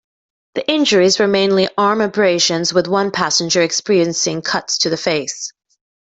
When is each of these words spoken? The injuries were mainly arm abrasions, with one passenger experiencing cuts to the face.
The 0.55 0.67
injuries 0.67 1.19
were 1.19 1.27
mainly 1.27 1.67
arm 1.77 2.01
abrasions, 2.01 2.73
with 2.73 2.87
one 2.87 3.11
passenger 3.11 3.61
experiencing 3.61 4.41
cuts 4.41 4.79
to 4.79 4.89
the 4.89 4.97
face. 4.97 5.51